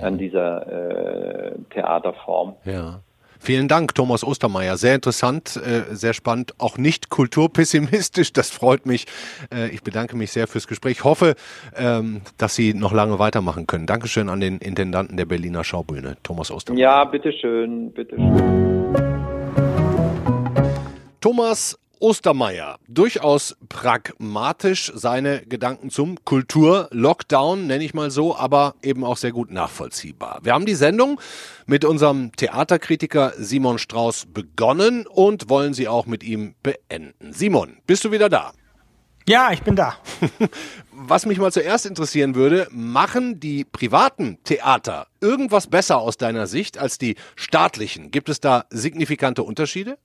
[0.00, 2.54] an dieser äh, Theaterform.
[2.64, 3.00] Ja.
[3.44, 4.76] Vielen Dank, Thomas Ostermeier.
[4.76, 8.32] Sehr interessant, äh, sehr spannend, auch nicht kulturpessimistisch.
[8.32, 9.06] Das freut mich.
[9.52, 10.98] Äh, ich bedanke mich sehr fürs Gespräch.
[10.98, 11.34] Ich hoffe,
[11.76, 13.86] ähm, dass Sie noch lange weitermachen können.
[13.86, 16.82] Dankeschön an den Intendanten der Berliner Schaubühne, Thomas Ostermeier.
[16.82, 18.62] Ja, bitteschön, bitteschön.
[21.20, 29.16] Thomas Ostermeier durchaus pragmatisch seine Gedanken zum Kultur-Lockdown, nenne ich mal so, aber eben auch
[29.16, 30.40] sehr gut nachvollziehbar.
[30.42, 31.20] Wir haben die Sendung
[31.66, 37.32] mit unserem Theaterkritiker Simon Strauß begonnen und wollen sie auch mit ihm beenden.
[37.32, 38.52] Simon, bist du wieder da?
[39.28, 39.96] Ja, ich bin da.
[40.90, 46.78] Was mich mal zuerst interessieren würde, machen die privaten Theater irgendwas besser aus deiner Sicht
[46.78, 48.10] als die staatlichen?
[48.10, 49.98] Gibt es da signifikante Unterschiede?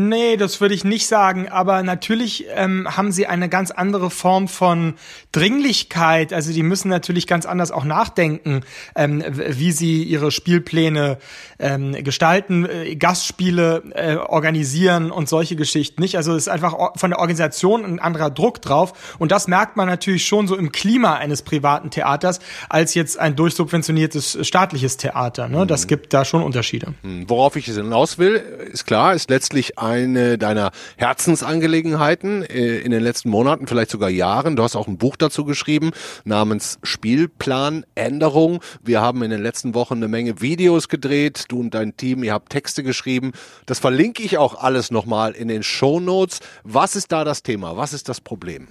[0.00, 4.46] Nee, das würde ich nicht sagen, aber natürlich ähm, haben sie eine ganz andere Form
[4.46, 4.94] von
[5.32, 6.32] Dringlichkeit.
[6.32, 8.60] Also die müssen natürlich ganz anders auch nachdenken,
[8.94, 11.18] ähm, wie sie ihre Spielpläne
[11.58, 16.16] ähm, gestalten, äh, Gastspiele äh, organisieren und solche Geschichten nicht.
[16.16, 19.88] Also es ist einfach von der Organisation ein anderer Druck drauf und das merkt man
[19.88, 25.48] natürlich schon so im Klima eines privaten Theaters als jetzt ein durchsubventioniertes staatliches Theater.
[25.48, 25.66] Ne?
[25.66, 25.88] Das mhm.
[25.88, 26.94] gibt da schon Unterschiede.
[27.02, 27.28] Mhm.
[27.28, 28.36] Worauf ich hinaus will,
[28.72, 34.56] ist klar, ist letztlich eine deiner Herzensangelegenheiten äh, in den letzten Monaten, vielleicht sogar Jahren.
[34.56, 35.90] Du hast auch ein Buch dazu geschrieben
[36.24, 38.60] namens Spielplanänderung.
[38.82, 41.44] Wir haben in den letzten Wochen eine Menge Videos gedreht.
[41.48, 43.32] Du und dein Team, ihr habt Texte geschrieben.
[43.66, 46.40] Das verlinke ich auch alles nochmal in den Show Notes.
[46.64, 47.76] Was ist da das Thema?
[47.76, 48.68] Was ist das Problem?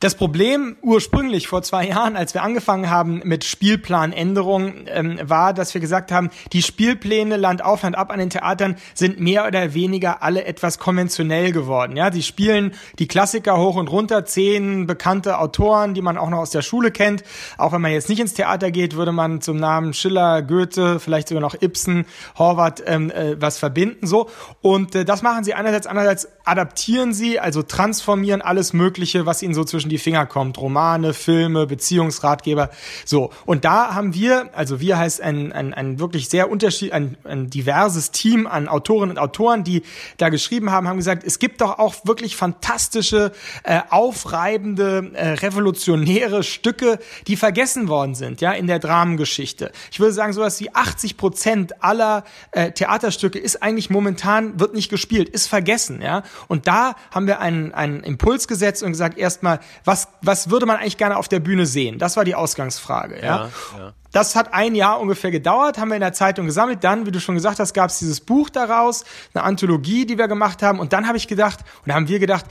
[0.00, 5.72] Das Problem ursprünglich vor zwei Jahren, als wir angefangen haben mit Spielplanänderungen, ähm, war, dass
[5.72, 9.72] wir gesagt haben, die Spielpläne Land auf, Land ab an den Theatern sind mehr oder
[9.72, 11.96] weniger alle etwas konventionell geworden.
[11.96, 16.38] Ja, die spielen die Klassiker hoch und runter, zehn bekannte Autoren, die man auch noch
[16.38, 17.22] aus der Schule kennt.
[17.56, 21.28] Auch wenn man jetzt nicht ins Theater geht, würde man zum Namen Schiller, Goethe, vielleicht
[21.28, 22.04] sogar noch Ibsen,
[22.36, 24.28] Horvath ähm, äh, was verbinden so.
[24.60, 29.54] Und äh, das machen sie einerseits, andererseits adaptieren sie, also transformieren alles Mögliche, was ihnen
[29.54, 30.58] so zwischen die Finger kommt.
[30.58, 32.70] Romane, Filme, Beziehungsratgeber.
[33.04, 33.30] So.
[33.46, 37.50] Und da haben wir, also wir heißt ein, ein, ein wirklich sehr unterschied, ein, ein
[37.50, 39.82] diverses Team an Autorinnen und Autoren, die
[40.16, 46.42] da geschrieben haben, haben gesagt, es gibt doch auch wirklich fantastische, äh, aufreibende, äh, revolutionäre
[46.42, 49.72] Stücke, die vergessen worden sind, ja, in der Dramengeschichte.
[49.90, 54.88] Ich würde sagen, sowas wie 80 Prozent aller äh, Theaterstücke ist eigentlich momentan, wird nicht
[54.88, 56.22] gespielt, ist vergessen, ja.
[56.48, 60.76] Und da haben wir einen, einen Impuls gesetzt und gesagt, erstmal, was, was würde man
[60.76, 61.98] eigentlich gerne auf der Bühne sehen?
[61.98, 63.16] Das war die Ausgangsfrage.
[63.16, 63.92] Ja, ja, ja.
[64.12, 66.84] Das hat ein Jahr ungefähr gedauert, haben wir in der Zeitung gesammelt.
[66.84, 70.28] Dann, wie du schon gesagt hast, gab es dieses Buch daraus, eine Anthologie, die wir
[70.28, 70.78] gemacht haben.
[70.78, 72.44] Und dann habe ich gedacht, und da haben wir gedacht,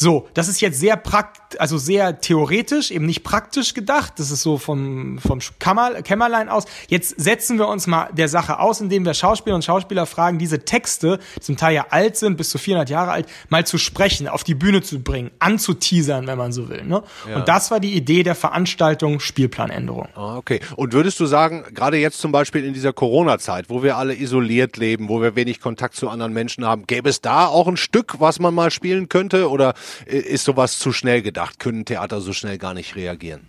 [0.00, 4.14] so, das ist jetzt sehr prakt, also sehr theoretisch, eben nicht praktisch gedacht.
[4.16, 6.64] Das ist so vom, vom Kammer, Kämmerlein aus.
[6.88, 10.64] Jetzt setzen wir uns mal der Sache aus, indem wir Schauspieler und Schauspieler fragen, diese
[10.64, 14.26] Texte, die zum Teil ja alt sind, bis zu 400 Jahre alt, mal zu sprechen,
[14.26, 16.82] auf die Bühne zu bringen, anzuteasern, wenn man so will.
[16.82, 17.02] Ne?
[17.28, 17.36] Ja.
[17.36, 20.08] Und das war die Idee der Veranstaltung Spielplanänderung.
[20.14, 20.60] Ah, okay.
[20.76, 24.78] Und würdest du sagen, gerade jetzt zum Beispiel in dieser Corona-Zeit, wo wir alle isoliert
[24.78, 28.18] leben, wo wir wenig Kontakt zu anderen Menschen haben, gäbe es da auch ein Stück,
[28.18, 29.50] was man mal spielen könnte?
[29.50, 29.74] Oder
[30.06, 31.58] ist sowas zu schnell gedacht?
[31.58, 33.48] Können Theater so schnell gar nicht reagieren?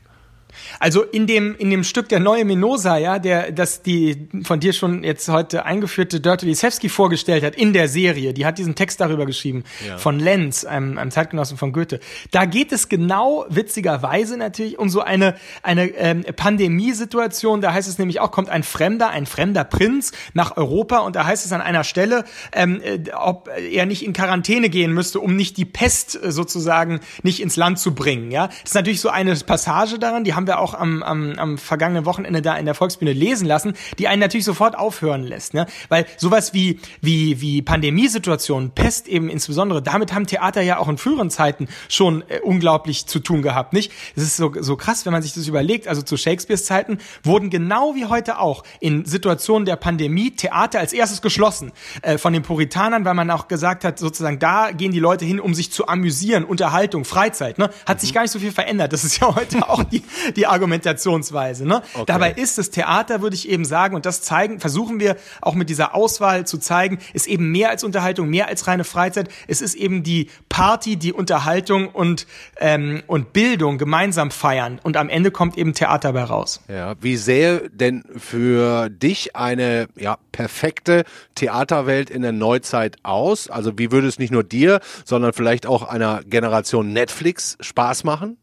[0.80, 4.74] Also in dem, in dem Stück Der neue Minosa, ja, der, das die von dir
[4.74, 9.00] schon jetzt heute eingeführte Dörte Lisewski vorgestellt hat in der Serie, die hat diesen Text
[9.00, 9.98] darüber geschrieben, ja.
[9.98, 12.00] von Lenz, einem, einem Zeitgenossen von Goethe.
[12.32, 17.62] Da geht es genau, witzigerweise natürlich, um so eine, eine ähm, Pandemiesituation.
[17.62, 21.26] Da heißt es nämlich auch, kommt ein Fremder, ein fremder Prinz nach Europa und da
[21.26, 25.36] heißt es an einer Stelle, ähm, äh, ob er nicht in Quarantäne gehen müsste, um
[25.36, 28.48] nicht die Pest äh, sozusagen nicht ins Land zu bringen, ja.
[28.48, 31.58] Das ist natürlich so eine Passage daran, die haben haben wir auch am, am, am
[31.60, 35.54] vergangenen Wochenende da in der Volksbühne lesen lassen, die einen natürlich sofort aufhören lässt.
[35.54, 35.68] Ne?
[35.90, 40.98] Weil sowas wie, wie, wie Pandemiesituationen, Pest eben insbesondere, damit haben Theater ja auch in
[40.98, 43.92] früheren Zeiten schon äh, unglaublich zu tun gehabt, nicht?
[44.16, 45.88] Es ist so, so krass, wenn man sich das überlegt.
[45.88, 50.94] Also zu Shakespeares Zeiten wurden genau wie heute auch in Situationen der Pandemie Theater als
[50.94, 55.00] erstes geschlossen äh, von den Puritanern, weil man auch gesagt hat, sozusagen da gehen die
[55.00, 57.60] Leute hin, um sich zu amüsieren, Unterhaltung, Freizeit.
[57.60, 57.70] Ne?
[57.86, 58.02] Hat mhm.
[58.02, 58.92] sich gar nicht so viel verändert.
[58.92, 60.04] Das ist ja heute auch die,
[60.38, 61.66] die Argumentationsweise.
[61.68, 61.82] Ne?
[61.94, 62.04] Okay.
[62.06, 65.70] Dabei ist das Theater, würde ich eben sagen, und das zeigen, versuchen wir auch mit
[65.70, 69.30] dieser Auswahl zu zeigen, ist eben mehr als Unterhaltung, mehr als reine Freizeit.
[69.48, 72.28] Es ist eben die Party, die Unterhaltung und,
[72.60, 74.80] ähm, und Bildung gemeinsam feiern.
[74.84, 76.62] Und am Ende kommt eben Theater bei raus.
[76.68, 81.04] Ja, wie sähe denn für dich eine ja, perfekte
[81.36, 83.50] Theaterwelt in der Neuzeit aus?
[83.50, 88.38] Also wie würde es nicht nur dir, sondern vielleicht auch einer Generation Netflix Spaß machen?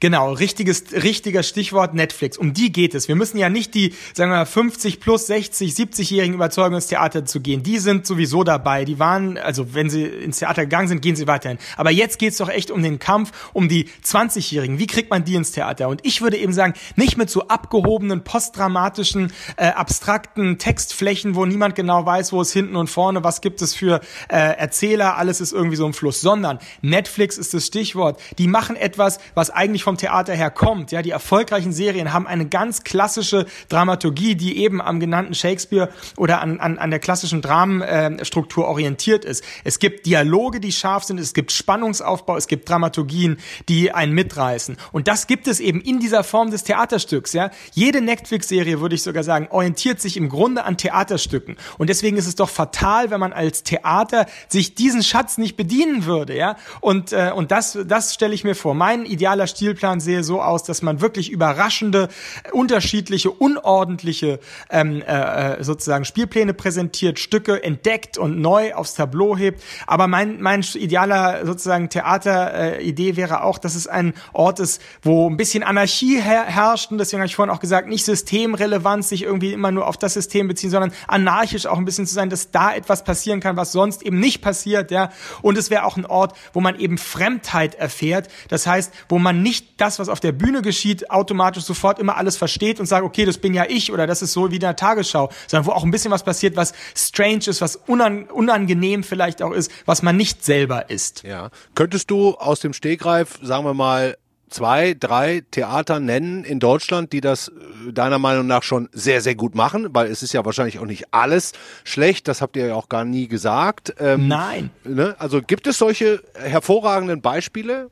[0.00, 2.38] Genau, richtiges, richtiger Stichwort Netflix.
[2.38, 3.08] Um die geht es.
[3.08, 7.24] Wir müssen ja nicht die, sagen wir mal, 50 plus 60, 70-Jährigen überzeugen, ins Theater
[7.24, 7.62] zu gehen.
[7.62, 8.84] Die sind sowieso dabei.
[8.84, 11.58] Die waren, also wenn sie ins Theater gegangen sind, gehen sie weiterhin.
[11.76, 14.78] Aber jetzt geht es doch echt um den Kampf um die 20-Jährigen.
[14.78, 15.88] Wie kriegt man die ins Theater?
[15.88, 21.74] Und ich würde eben sagen, nicht mit so abgehobenen, postdramatischen, äh, abstrakten Textflächen, wo niemand
[21.74, 25.52] genau weiß, wo es hinten und vorne, was gibt es für äh, Erzähler, alles ist
[25.52, 28.20] irgendwie so im Fluss, sondern Netflix ist das Stichwort.
[28.38, 30.90] Die machen etwas, was eigentlich vom Theater her kommt.
[30.90, 36.40] Ja, die erfolgreichen Serien haben eine ganz klassische Dramaturgie, die eben am genannten Shakespeare oder
[36.40, 39.44] an, an, an der klassischen Dramenstruktur äh, orientiert ist.
[39.62, 43.36] Es gibt Dialoge, die scharf sind, es gibt Spannungsaufbau, es gibt Dramaturgien,
[43.68, 44.78] die einen mitreißen.
[44.92, 47.34] Und das gibt es eben in dieser Form des Theaterstücks.
[47.34, 51.58] Ja, jede Netflix-Serie würde ich sogar sagen orientiert sich im Grunde an Theaterstücken.
[51.76, 56.06] Und deswegen ist es doch fatal, wenn man als Theater sich diesen Schatz nicht bedienen
[56.06, 56.34] würde.
[56.34, 58.74] Ja, und äh, und das das stelle ich mir vor.
[58.74, 62.08] Mein idealer Stilplan sehe so aus, dass man wirklich überraschende,
[62.52, 69.62] unterschiedliche, unordentliche ähm, äh, äh, sozusagen Spielpläne präsentiert, Stücke entdeckt und neu aufs Tableau hebt.
[69.86, 75.28] Aber mein, mein idealer sozusagen Theateridee äh, wäre auch, dass es ein Ort ist, wo
[75.28, 76.90] ein bisschen Anarchie her herrscht.
[76.90, 80.14] Und deswegen habe ich vorhin auch gesagt, nicht systemrelevant sich irgendwie immer nur auf das
[80.14, 83.72] System beziehen, sondern anarchisch auch ein bisschen zu sein, dass da etwas passieren kann, was
[83.72, 84.90] sonst eben nicht passiert.
[84.90, 85.10] Ja.
[85.42, 88.28] Und es wäre auch ein Ort, wo man eben Fremdheit erfährt.
[88.48, 92.36] Das heißt, wo man nicht das, was auf der Bühne geschieht, automatisch sofort immer alles
[92.36, 94.76] versteht und sagt, okay, das bin ja ich oder das ist so wie in der
[94.76, 99.52] Tagesschau, sondern wo auch ein bisschen was passiert, was strange ist, was unangenehm vielleicht auch
[99.52, 101.22] ist, was man nicht selber ist.
[101.22, 101.50] Ja.
[101.74, 104.16] Könntest du aus dem Stegreif, sagen wir mal,
[104.50, 109.34] zwei, drei Theater nennen in Deutschland, die das äh, deiner Meinung nach schon sehr, sehr
[109.34, 109.88] gut machen?
[109.92, 111.52] Weil es ist ja wahrscheinlich auch nicht alles
[111.84, 113.94] schlecht, das habt ihr ja auch gar nie gesagt.
[113.98, 114.70] Ähm, Nein.
[114.84, 115.14] Ne?
[115.18, 117.90] Also gibt es solche hervorragenden Beispiele?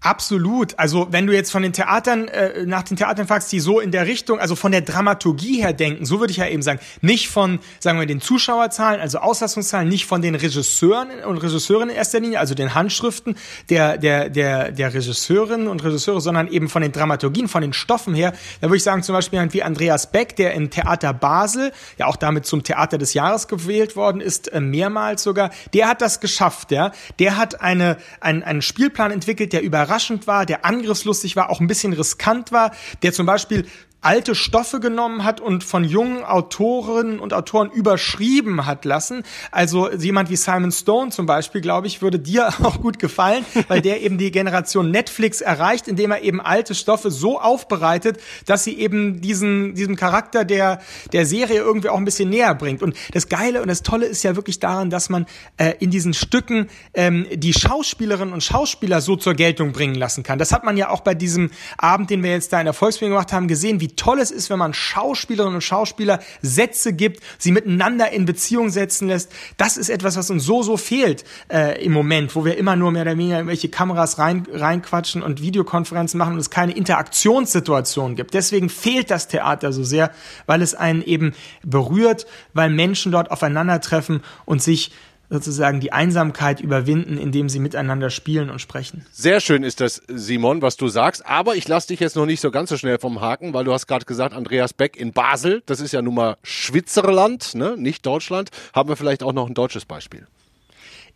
[0.00, 0.78] Absolut.
[0.78, 3.90] Also wenn du jetzt von den Theatern äh, nach den Theatern fragst, die so in
[3.90, 7.28] der Richtung, also von der Dramaturgie her denken, so würde ich ja eben sagen, nicht
[7.28, 12.20] von, sagen wir, den Zuschauerzahlen, also Auslastungszahlen, nicht von den Regisseuren und Regisseurinnen in erster
[12.20, 13.36] Linie, also den Handschriften
[13.68, 18.14] der der der der Regisseurinnen und Regisseure, sondern eben von den Dramaturgien, von den Stoffen
[18.14, 18.32] her.
[18.60, 22.16] Da würde ich sagen, zum Beispiel wie Andreas Beck, der im Theater Basel, ja auch
[22.16, 26.70] damit zum Theater des Jahres gewählt worden ist, äh, mehrmals sogar, der hat das geschafft,
[26.70, 26.92] ja.
[27.18, 31.66] Der hat eine ein, einen Spielplan entwickelt, der überraschend war, der angriffslustig war, auch ein
[31.66, 33.64] bisschen riskant war, der zum Beispiel
[34.06, 39.24] alte Stoffe genommen hat und von jungen Autorinnen und Autoren überschrieben hat lassen.
[39.50, 43.80] Also jemand wie Simon Stone zum Beispiel, glaube ich, würde dir auch gut gefallen, weil
[43.80, 48.78] der eben die Generation Netflix erreicht, indem er eben alte Stoffe so aufbereitet, dass sie
[48.78, 50.80] eben diesen, diesem Charakter der,
[51.12, 52.84] der Serie irgendwie auch ein bisschen näher bringt.
[52.84, 56.14] Und das Geile und das Tolle ist ja wirklich daran, dass man äh, in diesen
[56.14, 60.38] Stücken ähm, die Schauspielerinnen und Schauspieler so zur Geltung bringen lassen kann.
[60.38, 63.10] Das hat man ja auch bei diesem Abend, den wir jetzt da in der Volksbühne
[63.10, 67.52] gemacht haben, gesehen, wie toll es ist, wenn man Schauspielerinnen und Schauspieler Sätze gibt, sie
[67.52, 69.32] miteinander in Beziehung setzen lässt.
[69.56, 72.92] Das ist etwas, was uns so, so fehlt äh, im Moment, wo wir immer nur
[72.92, 78.34] mehr oder weniger irgendwelche Kameras rein, reinquatschen und Videokonferenzen machen und es keine Interaktionssituation gibt.
[78.34, 80.10] Deswegen fehlt das Theater so sehr,
[80.46, 84.92] weil es einen eben berührt, weil Menschen dort aufeinandertreffen und sich
[85.30, 89.04] sozusagen die Einsamkeit überwinden, indem sie miteinander spielen und sprechen.
[89.12, 91.26] Sehr schön ist das, Simon, was du sagst.
[91.26, 93.72] Aber ich lasse dich jetzt noch nicht so ganz so schnell vom Haken, weil du
[93.72, 97.76] hast gerade gesagt, Andreas Beck in Basel, das ist ja nun mal Schwitzerland, ne?
[97.76, 98.50] nicht Deutschland.
[98.74, 100.26] Haben wir vielleicht auch noch ein deutsches Beispiel?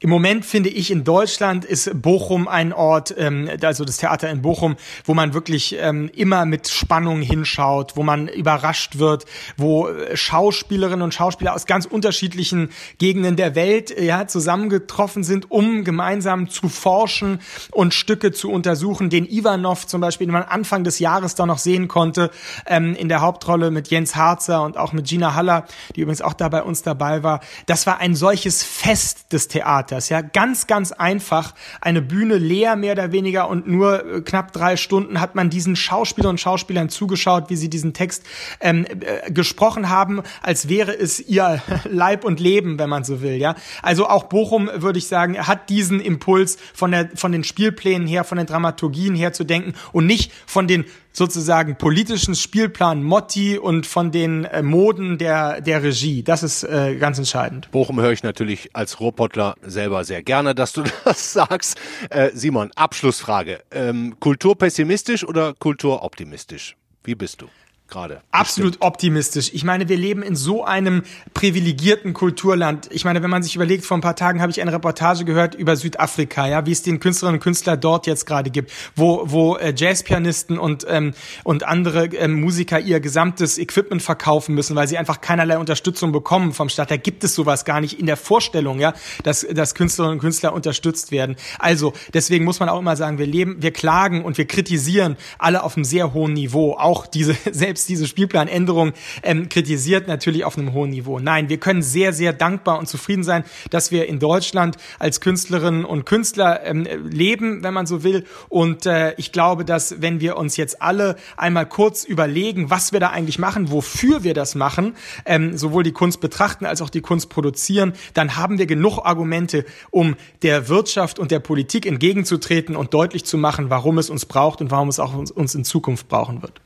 [0.02, 4.40] Im Moment finde ich in Deutschland ist Bochum ein Ort, ähm, also das Theater in
[4.40, 9.26] Bochum, wo man wirklich ähm, immer mit Spannung hinschaut, wo man überrascht wird,
[9.58, 15.50] wo äh, Schauspielerinnen und Schauspieler aus ganz unterschiedlichen Gegenden der Welt äh, ja zusammengetroffen sind,
[15.50, 17.38] um gemeinsam zu forschen
[17.70, 19.10] und Stücke zu untersuchen.
[19.10, 22.30] Den Ivanov zum Beispiel, den man Anfang des Jahres da noch sehen konnte,
[22.64, 26.32] ähm, in der Hauptrolle mit Jens Harzer und auch mit Gina Haller, die übrigens auch
[26.32, 27.40] da bei uns dabei war.
[27.66, 31.54] Das war ein solches Fest des Theaters, ja, ganz, ganz einfach.
[31.80, 35.76] Eine Bühne leer mehr oder weniger und nur äh, knapp drei Stunden hat man diesen
[35.76, 38.24] Schauspielern und Schauspielern zugeschaut, wie sie diesen Text
[38.60, 43.34] ähm, äh, gesprochen haben, als wäre es ihr Leib und Leben, wenn man so will,
[43.34, 43.54] ja.
[43.82, 48.24] Also auch Bochum, würde ich sagen, hat diesen Impuls von der, von den Spielplänen her,
[48.24, 53.86] von den Dramaturgien her zu denken und nicht von den sozusagen politischen Spielplan Motti und
[53.86, 56.22] von den äh, Moden der, der Regie.
[56.22, 57.70] Das ist äh, ganz entscheidend.
[57.70, 61.78] Bochum höre ich natürlich als Ruhrpottler selber sehr gerne, dass du das sagst.
[62.10, 63.60] Äh, Simon, Abschlussfrage.
[63.70, 66.76] Ähm, kulturpessimistisch oder kulturoptimistisch?
[67.04, 67.46] Wie bist du?
[67.90, 68.22] Gerade.
[68.30, 68.86] Absolut bestimmt.
[68.86, 69.50] optimistisch.
[69.52, 71.02] Ich meine, wir leben in so einem
[71.34, 72.88] privilegierten Kulturland.
[72.92, 75.54] Ich meine, wenn man sich überlegt, vor ein paar Tagen habe ich eine Reportage gehört
[75.54, 79.56] über Südafrika, ja, wie es den Künstlerinnen und Künstler dort jetzt gerade gibt, wo, wo
[79.56, 81.14] äh, Jazzpianisten und, ähm,
[81.44, 86.52] und andere ähm, Musiker ihr gesamtes Equipment verkaufen müssen, weil sie einfach keinerlei Unterstützung bekommen
[86.52, 86.90] vom Staat.
[86.90, 90.52] Da gibt es sowas gar nicht in der Vorstellung, ja, dass, dass Künstlerinnen und Künstler
[90.52, 91.36] unterstützt werden.
[91.58, 95.62] Also, deswegen muss man auch immer sagen, wir leben, wir klagen und wir kritisieren alle
[95.62, 96.76] auf einem sehr hohen Niveau.
[96.76, 101.18] Auch diese selbst selbst diese Spielplanänderung ähm, kritisiert, natürlich auf einem hohen Niveau.
[101.18, 105.84] Nein, wir können sehr, sehr dankbar und zufrieden sein, dass wir in Deutschland als Künstlerinnen
[105.84, 108.24] und Künstler ähm, leben, wenn man so will.
[108.48, 113.00] Und äh, ich glaube, dass wenn wir uns jetzt alle einmal kurz überlegen, was wir
[113.00, 117.00] da eigentlich machen, wofür wir das machen, ähm, sowohl die Kunst betrachten als auch die
[117.00, 122.92] Kunst produzieren, dann haben wir genug Argumente, um der Wirtschaft und der Politik entgegenzutreten und
[122.92, 126.42] deutlich zu machen, warum es uns braucht und warum es auch uns in Zukunft brauchen
[126.42, 126.60] wird.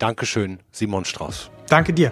[0.00, 1.50] Dankeschön, Simon Strauß.
[1.68, 2.10] Danke dir.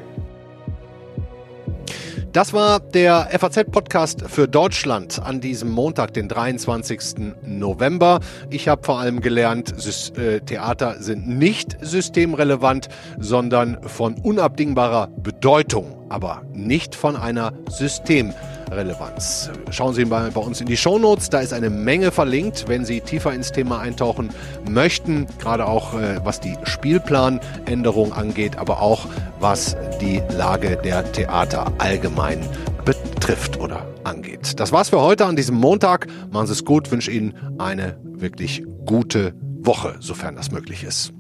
[2.33, 7.35] Das war der FAZ-Podcast für Deutschland an diesem Montag, den 23.
[7.43, 8.21] November.
[8.51, 9.75] Ich habe vor allem gelernt,
[10.19, 18.58] äh, Theater sind nicht systemrelevant, sondern von unabdingbarer Bedeutung, aber nicht von einer Systemrelevanz.
[18.71, 19.51] Relevanz.
[19.71, 23.01] Schauen Sie mal bei uns in die Shownotes, da ist eine Menge verlinkt, wenn Sie
[23.01, 24.31] tiefer ins Thema eintauchen
[24.69, 29.07] möchten, gerade auch äh, was die Spielplanänderung angeht, aber auch
[29.41, 32.41] was die Lage der Theater allgemein
[32.85, 34.59] betrifft oder angeht.
[34.61, 36.07] Das war's für heute an diesem Montag.
[36.31, 41.13] Machen Sie es gut, wünsche Ihnen eine wirklich gute Woche, sofern das möglich ist.